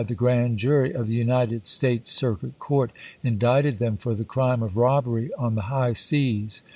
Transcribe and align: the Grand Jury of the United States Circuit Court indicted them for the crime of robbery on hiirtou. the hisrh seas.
the 0.07 0.15
Grand 0.15 0.57
Jury 0.57 0.93
of 0.93 1.05
the 1.05 1.13
United 1.13 1.67
States 1.67 2.11
Circuit 2.11 2.57
Court 2.57 2.91
indicted 3.21 3.75
them 3.77 3.97
for 3.97 4.15
the 4.15 4.25
crime 4.25 4.63
of 4.63 4.75
robbery 4.75 5.31
on 5.37 5.51
hiirtou. 5.55 5.55
the 5.57 5.61
hisrh 5.61 5.97
seas. 5.97 6.63